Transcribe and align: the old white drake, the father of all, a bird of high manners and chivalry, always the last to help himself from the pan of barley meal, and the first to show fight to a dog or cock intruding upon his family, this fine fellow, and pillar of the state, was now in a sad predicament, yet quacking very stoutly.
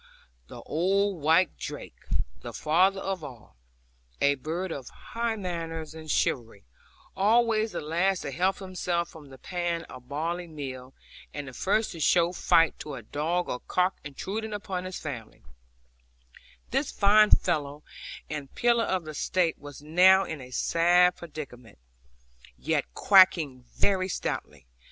the 0.47 0.63
old 0.63 1.21
white 1.21 1.55
drake, 1.59 2.07
the 2.39 2.53
father 2.53 2.99
of 2.99 3.23
all, 3.23 3.55
a 4.19 4.33
bird 4.33 4.71
of 4.71 4.89
high 4.89 5.35
manners 5.35 5.93
and 5.93 6.09
chivalry, 6.09 6.63
always 7.15 7.73
the 7.73 7.79
last 7.79 8.21
to 8.23 8.31
help 8.31 8.57
himself 8.57 9.09
from 9.09 9.29
the 9.29 9.37
pan 9.37 9.83
of 9.83 10.09
barley 10.09 10.47
meal, 10.47 10.91
and 11.35 11.47
the 11.47 11.53
first 11.53 11.91
to 11.91 11.99
show 11.99 12.31
fight 12.33 12.73
to 12.79 12.95
a 12.95 13.03
dog 13.03 13.47
or 13.47 13.59
cock 13.67 13.99
intruding 14.03 14.53
upon 14.53 14.85
his 14.85 14.97
family, 14.99 15.43
this 16.71 16.91
fine 16.91 17.29
fellow, 17.29 17.83
and 18.27 18.55
pillar 18.55 18.85
of 18.85 19.05
the 19.05 19.13
state, 19.13 19.59
was 19.59 19.83
now 19.83 20.23
in 20.23 20.41
a 20.41 20.49
sad 20.49 21.15
predicament, 21.15 21.77
yet 22.57 22.85
quacking 22.95 23.65
very 23.75 24.07
stoutly. 24.09 24.65